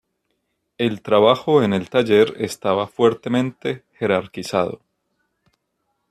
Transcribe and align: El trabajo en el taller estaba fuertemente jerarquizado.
El 0.79 1.03
trabajo 1.03 1.61
en 1.61 1.73
el 1.73 1.87
taller 1.91 2.33
estaba 2.39 2.87
fuertemente 2.87 3.85
jerarquizado. 3.99 4.81